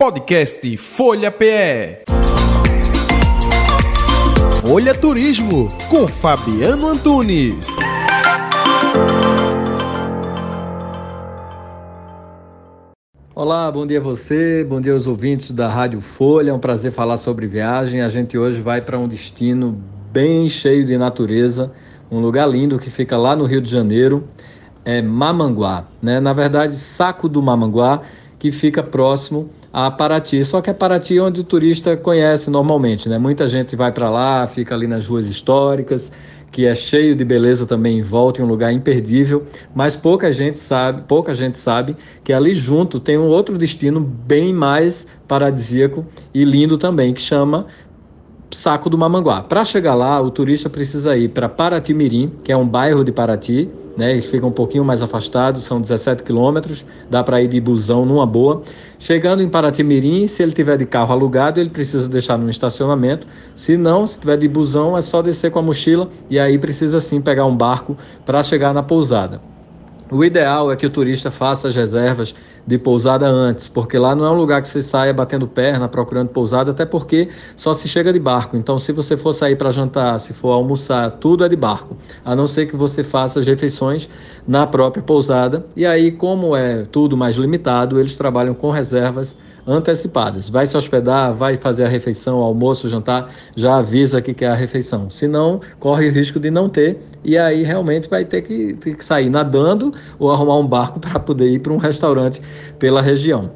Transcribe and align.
Podcast 0.00 0.78
Folha 0.78 1.30
PE. 1.30 2.04
Folha 4.62 4.94
Turismo 4.94 5.68
com 5.90 6.08
Fabiano 6.08 6.88
Antunes. 6.88 7.68
Olá, 13.34 13.70
bom 13.70 13.86
dia 13.86 13.98
a 13.98 14.02
você, 14.02 14.64
bom 14.64 14.80
dia 14.80 14.94
aos 14.94 15.06
ouvintes 15.06 15.50
da 15.50 15.68
Rádio 15.68 16.00
Folha. 16.00 16.48
É 16.48 16.54
um 16.54 16.58
prazer 16.58 16.92
falar 16.92 17.18
sobre 17.18 17.46
viagem. 17.46 18.00
A 18.00 18.08
gente 18.08 18.38
hoje 18.38 18.62
vai 18.62 18.80
para 18.80 18.98
um 18.98 19.06
destino 19.06 19.78
bem 20.10 20.48
cheio 20.48 20.82
de 20.82 20.96
natureza, 20.96 21.70
um 22.10 22.20
lugar 22.20 22.48
lindo 22.48 22.78
que 22.78 22.88
fica 22.88 23.18
lá 23.18 23.36
no 23.36 23.44
Rio 23.44 23.60
de 23.60 23.70
Janeiro, 23.70 24.26
é 24.82 25.02
Mamanguá, 25.02 25.84
né? 26.00 26.20
Na 26.20 26.32
verdade, 26.32 26.74
Saco 26.78 27.28
do 27.28 27.42
Mamanguá, 27.42 28.00
que 28.38 28.50
fica 28.50 28.82
próximo 28.82 29.50
a 29.72 29.90
Paraty. 29.90 30.44
Só 30.44 30.60
que 30.60 30.70
é 30.70 30.72
Paraty 30.72 31.20
onde 31.20 31.40
o 31.40 31.44
turista 31.44 31.96
conhece 31.96 32.50
normalmente, 32.50 33.08
né? 33.08 33.18
Muita 33.18 33.48
gente 33.48 33.76
vai 33.76 33.92
para 33.92 34.10
lá, 34.10 34.46
fica 34.46 34.74
ali 34.74 34.86
nas 34.86 35.06
ruas 35.06 35.26
históricas, 35.26 36.10
que 36.50 36.66
é 36.66 36.74
cheio 36.74 37.14
de 37.14 37.24
beleza 37.24 37.64
também 37.64 37.98
em 37.98 38.02
volta, 38.02 38.40
em 38.40 38.44
um 38.44 38.48
lugar 38.48 38.72
imperdível, 38.72 39.44
mas 39.74 39.96
pouca 39.96 40.32
gente 40.32 40.58
sabe, 40.58 41.02
pouca 41.06 41.32
gente 41.32 41.58
sabe 41.58 41.96
que 42.24 42.32
ali 42.32 42.54
junto 42.54 42.98
tem 42.98 43.16
um 43.16 43.28
outro 43.28 43.56
destino 43.56 44.00
bem 44.00 44.52
mais 44.52 45.06
paradisíaco 45.28 46.04
e 46.34 46.44
lindo 46.44 46.76
também, 46.76 47.14
que 47.14 47.20
chama 47.20 47.66
Saco 48.52 48.90
do 48.90 48.98
Mamanguá. 48.98 49.42
Para 49.42 49.64
chegar 49.64 49.94
lá, 49.94 50.20
o 50.20 50.28
turista 50.28 50.68
precisa 50.68 51.16
ir 51.16 51.28
para 51.28 51.48
Paraty-Mirim, 51.48 52.32
que 52.42 52.50
é 52.50 52.56
um 52.56 52.66
bairro 52.66 53.04
de 53.04 53.12
Paraty, 53.12 53.70
né? 53.96 54.10
Eles 54.10 54.26
ficam 54.26 54.48
um 54.48 54.52
pouquinho 54.52 54.84
mais 54.84 55.00
afastados, 55.00 55.62
são 55.62 55.80
17 55.80 56.24
quilômetros, 56.24 56.84
dá 57.08 57.22
para 57.22 57.40
ir 57.40 57.46
de 57.46 57.60
busão 57.60 58.04
numa 58.04 58.26
boa. 58.26 58.62
Chegando 58.98 59.40
em 59.40 59.48
Paraty-Mirim, 59.48 60.26
se 60.26 60.42
ele 60.42 60.50
tiver 60.50 60.76
de 60.76 60.84
carro 60.84 61.12
alugado, 61.12 61.60
ele 61.60 61.70
precisa 61.70 62.08
deixar 62.08 62.36
no 62.36 62.50
estacionamento. 62.50 63.24
Se 63.54 63.76
não, 63.76 64.04
se 64.04 64.18
tiver 64.18 64.36
de 64.36 64.48
busão, 64.48 64.98
é 64.98 65.00
só 65.00 65.22
descer 65.22 65.52
com 65.52 65.60
a 65.60 65.62
mochila 65.62 66.08
e 66.28 66.38
aí 66.38 66.58
precisa 66.58 67.00
sim 67.00 67.20
pegar 67.20 67.46
um 67.46 67.56
barco 67.56 67.96
para 68.26 68.42
chegar 68.42 68.74
na 68.74 68.82
pousada. 68.82 69.40
O 70.10 70.24
ideal 70.24 70.70
é 70.70 70.76
que 70.76 70.86
o 70.86 70.90
turista 70.90 71.30
faça 71.30 71.68
as 71.68 71.76
reservas 71.76 72.34
de 72.66 72.78
pousada 72.78 73.26
antes, 73.26 73.68
porque 73.68 73.98
lá 73.98 74.14
não 74.14 74.24
é 74.24 74.30
um 74.30 74.34
lugar 74.34 74.62
que 74.62 74.68
você 74.68 74.82
saia 74.82 75.12
batendo 75.12 75.46
perna 75.46 75.88
procurando 75.88 76.28
pousada, 76.28 76.70
até 76.70 76.84
porque 76.84 77.28
só 77.56 77.72
se 77.72 77.88
chega 77.88 78.12
de 78.12 78.18
barco. 78.18 78.56
Então, 78.56 78.78
se 78.78 78.92
você 78.92 79.16
for 79.16 79.32
sair 79.32 79.56
para 79.56 79.70
jantar, 79.70 80.20
se 80.20 80.32
for 80.32 80.50
almoçar, 80.50 81.10
tudo 81.12 81.44
é 81.44 81.48
de 81.48 81.56
barco, 81.56 81.96
a 82.24 82.36
não 82.36 82.46
ser 82.46 82.66
que 82.66 82.76
você 82.76 83.02
faça 83.02 83.40
as 83.40 83.46
refeições 83.46 84.08
na 84.46 84.66
própria 84.66 85.02
pousada. 85.02 85.64
E 85.74 85.86
aí, 85.86 86.12
como 86.12 86.54
é 86.54 86.84
tudo 86.90 87.16
mais 87.16 87.36
limitado, 87.36 87.98
eles 87.98 88.16
trabalham 88.16 88.54
com 88.54 88.70
reservas 88.70 89.36
antecipadas. 89.70 90.50
Vai 90.50 90.66
se 90.66 90.76
hospedar, 90.76 91.32
vai 91.32 91.56
fazer 91.56 91.84
a 91.84 91.88
refeição, 91.88 92.38
almoço, 92.38 92.88
jantar, 92.88 93.32
já 93.54 93.76
avisa 93.78 94.20
que 94.20 94.34
quer 94.34 94.48
a 94.48 94.54
refeição. 94.54 95.08
Se 95.08 95.28
não, 95.28 95.60
corre 95.78 96.08
o 96.08 96.12
risco 96.12 96.40
de 96.40 96.50
não 96.50 96.68
ter 96.68 96.98
e 97.24 97.38
aí 97.38 97.62
realmente 97.62 98.10
vai 98.10 98.24
ter 98.24 98.42
que, 98.42 98.74
ter 98.74 98.96
que 98.96 99.04
sair 99.04 99.30
nadando 99.30 99.94
ou 100.18 100.30
arrumar 100.30 100.58
um 100.58 100.66
barco 100.66 100.98
para 101.00 101.20
poder 101.20 101.50
ir 101.50 101.60
para 101.60 101.72
um 101.72 101.78
restaurante 101.78 102.42
pela 102.78 103.00
região. 103.00 103.50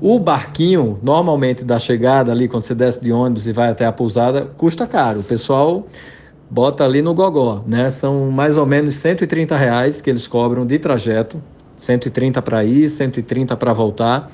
O 0.00 0.18
barquinho, 0.18 0.98
normalmente 1.02 1.64
da 1.64 1.78
chegada 1.78 2.30
ali, 2.30 2.46
quando 2.46 2.64
você 2.64 2.74
desce 2.74 3.02
de 3.02 3.10
ônibus 3.10 3.46
e 3.46 3.52
vai 3.52 3.70
até 3.70 3.86
a 3.86 3.92
pousada, 3.92 4.50
custa 4.58 4.86
caro. 4.86 5.20
O 5.20 5.24
pessoal 5.24 5.86
bota 6.50 6.84
ali 6.84 7.00
no 7.00 7.14
gogó, 7.14 7.62
né? 7.66 7.90
São 7.90 8.30
mais 8.30 8.56
ou 8.56 8.66
menos 8.66 8.96
130 8.96 9.56
reais 9.56 10.00
que 10.00 10.10
eles 10.10 10.26
cobram 10.26 10.66
de 10.66 10.78
trajeto, 10.78 11.42
130 11.78 12.42
para 12.42 12.64
ir, 12.64 12.88
130 12.90 13.56
para 13.56 13.72
voltar 13.72 14.30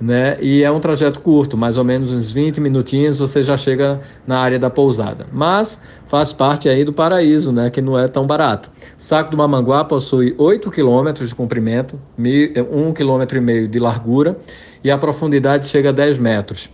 né? 0.00 0.36
E 0.40 0.62
é 0.62 0.70
um 0.70 0.80
trajeto 0.80 1.20
curto, 1.20 1.56
mais 1.56 1.76
ou 1.76 1.84
menos 1.84 2.12
uns 2.12 2.32
20 2.32 2.60
minutinhos 2.60 3.18
você 3.18 3.42
já 3.42 3.56
chega 3.56 4.00
na 4.26 4.38
área 4.38 4.58
da 4.58 4.70
pousada. 4.70 5.26
Mas 5.32 5.80
faz 6.06 6.32
parte 6.32 6.68
aí 6.68 6.84
do 6.84 6.92
paraíso, 6.92 7.52
né? 7.52 7.70
Que 7.70 7.80
não 7.80 7.98
é 7.98 8.06
tão 8.06 8.26
barato. 8.26 8.70
Saco 8.96 9.30
do 9.30 9.36
Mamanguá 9.36 9.84
possui 9.84 10.34
8 10.38 10.70
quilômetros 10.70 11.28
de 11.28 11.34
comprimento, 11.34 12.00
1,5 12.18 12.94
km 12.94 13.68
de 13.68 13.78
largura 13.78 14.36
e 14.82 14.90
a 14.90 14.98
profundidade 14.98 15.66
chega 15.66 15.88
a 15.88 15.92
10 15.92 16.18
metros. 16.18 16.70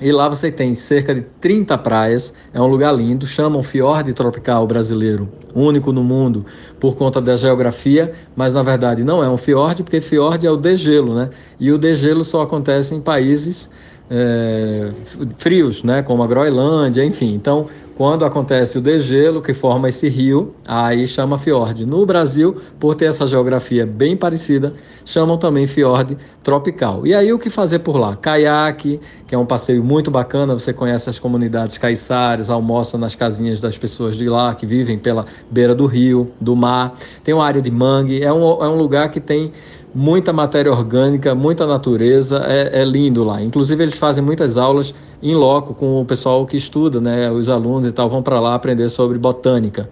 E 0.00 0.12
lá 0.12 0.28
você 0.28 0.52
tem 0.52 0.74
cerca 0.74 1.14
de 1.14 1.22
30 1.40 1.78
praias, 1.78 2.32
é 2.52 2.60
um 2.60 2.66
lugar 2.66 2.92
lindo, 2.92 3.26
chamam 3.26 3.62
Fiord 3.62 4.12
Tropical 4.12 4.66
Brasileiro, 4.66 5.26
único 5.54 5.90
no 5.90 6.04
mundo 6.04 6.44
por 6.78 6.96
conta 6.96 7.18
da 7.18 7.34
geografia, 7.34 8.12
mas 8.36 8.52
na 8.52 8.62
verdade 8.62 9.02
não 9.02 9.24
é 9.24 9.30
um 9.30 9.38
fiord, 9.38 9.82
porque 9.82 10.02
fiord 10.02 10.46
é 10.46 10.50
o 10.50 10.56
degelo, 10.56 11.14
né? 11.14 11.30
E 11.58 11.72
o 11.72 11.78
degelo 11.78 12.24
só 12.24 12.42
acontece 12.42 12.94
em 12.94 13.00
países 13.00 13.70
é, 14.10 14.92
frios, 15.38 15.82
né, 15.82 16.02
como 16.02 16.22
a 16.22 16.26
Groenlândia, 16.26 17.04
enfim. 17.04 17.34
Então, 17.34 17.66
quando 17.96 18.26
acontece 18.26 18.76
o 18.76 18.80
degelo 18.80 19.40
que 19.40 19.54
forma 19.54 19.88
esse 19.88 20.06
rio, 20.06 20.54
aí 20.68 21.08
chama 21.08 21.38
fiord. 21.38 21.86
No 21.86 22.04
Brasil, 22.04 22.56
por 22.78 22.94
ter 22.94 23.06
essa 23.06 23.26
geografia 23.26 23.86
bem 23.86 24.14
parecida, 24.14 24.74
chamam 25.02 25.38
também 25.38 25.66
fiord 25.66 26.14
tropical. 26.42 27.06
E 27.06 27.14
aí 27.14 27.32
o 27.32 27.38
que 27.38 27.48
fazer 27.48 27.78
por 27.78 27.96
lá? 27.96 28.14
Caiaque, 28.14 29.00
que 29.26 29.34
é 29.34 29.38
um 29.38 29.46
passeio 29.46 29.82
muito 29.82 30.10
bacana, 30.10 30.52
você 30.52 30.74
conhece 30.74 31.08
as 31.08 31.18
comunidades 31.18 31.78
caiçares, 31.78 32.50
almoça 32.50 32.98
nas 32.98 33.14
casinhas 33.14 33.60
das 33.60 33.78
pessoas 33.78 34.16
de 34.16 34.28
lá 34.28 34.54
que 34.54 34.66
vivem 34.66 34.98
pela 34.98 35.24
beira 35.50 35.74
do 35.74 35.86
rio, 35.86 36.30
do 36.38 36.54
mar. 36.54 36.92
Tem 37.24 37.32
uma 37.32 37.46
área 37.46 37.62
de 37.62 37.70
mangue, 37.70 38.22
é 38.22 38.30
um, 38.30 38.42
é 38.62 38.68
um 38.68 38.76
lugar 38.76 39.10
que 39.10 39.20
tem 39.20 39.52
muita 39.96 40.30
matéria 40.30 40.70
orgânica, 40.70 41.34
muita 41.34 41.66
natureza, 41.66 42.42
é, 42.46 42.82
é, 42.82 42.84
lindo 42.84 43.24
lá. 43.24 43.40
Inclusive 43.40 43.82
eles 43.82 43.96
fazem 43.96 44.22
muitas 44.22 44.58
aulas 44.58 44.94
em 45.22 45.34
loco 45.34 45.74
com 45.74 46.00
o 46.00 46.04
pessoal 46.04 46.46
que 46.46 46.56
estuda, 46.56 47.00
né? 47.00 47.30
Os 47.30 47.48
alunos 47.48 47.88
e 47.88 47.92
tal 47.92 48.08
vão 48.08 48.22
para 48.22 48.40
lá 48.40 48.54
aprender 48.54 48.88
sobre 48.88 49.18
botânica. 49.18 49.88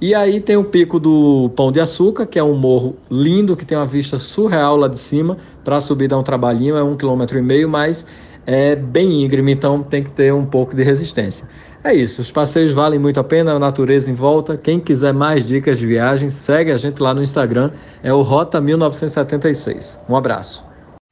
E 0.00 0.16
aí 0.16 0.40
tem 0.40 0.56
o 0.56 0.64
pico 0.64 0.98
do 0.98 1.48
Pão 1.54 1.70
de 1.70 1.78
Açúcar, 1.78 2.26
que 2.26 2.36
é 2.38 2.42
um 2.42 2.56
morro 2.56 2.96
lindo, 3.08 3.54
que 3.54 3.64
tem 3.64 3.78
uma 3.78 3.86
vista 3.86 4.18
surreal 4.18 4.76
lá 4.76 4.88
de 4.88 4.98
cima. 4.98 5.36
Para 5.64 5.80
subir 5.80 6.08
dá 6.08 6.18
um 6.18 6.24
trabalhinho, 6.24 6.76
é 6.76 6.82
um 6.82 6.96
quilômetro 6.96 7.38
e 7.38 7.42
meio, 7.42 7.68
mas 7.68 8.04
é 8.44 8.74
bem 8.74 9.24
íngreme, 9.24 9.52
então 9.52 9.82
tem 9.82 10.02
que 10.02 10.10
ter 10.10 10.32
um 10.34 10.44
pouco 10.44 10.74
de 10.74 10.82
resistência. 10.82 11.46
É 11.84 11.94
isso, 11.94 12.20
os 12.20 12.30
passeios 12.30 12.72
valem 12.72 12.98
muito 12.98 13.18
a 13.18 13.24
pena, 13.24 13.52
a 13.52 13.58
natureza 13.58 14.10
em 14.10 14.14
volta. 14.14 14.56
Quem 14.56 14.80
quiser 14.80 15.12
mais 15.12 15.46
dicas 15.46 15.78
de 15.78 15.86
viagem, 15.86 16.28
segue 16.30 16.70
a 16.72 16.76
gente 16.76 17.00
lá 17.00 17.14
no 17.14 17.22
Instagram, 17.22 17.70
é 18.02 18.12
o 18.12 18.22
Rota 18.22 18.60
1976. 18.60 19.98
Um 20.08 20.16
abraço. 20.16 20.64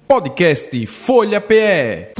Podcast 0.09 0.87
Folha 0.87 1.41
PE. 1.41 2.20